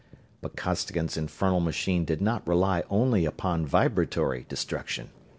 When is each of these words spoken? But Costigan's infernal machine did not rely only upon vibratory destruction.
But 0.41 0.55
Costigan's 0.57 1.15
infernal 1.15 1.59
machine 1.59 2.05
did 2.05 2.23
not 2.23 2.47
rely 2.47 2.81
only 2.89 3.23
upon 3.25 3.67
vibratory 3.67 4.47
destruction. 4.49 5.11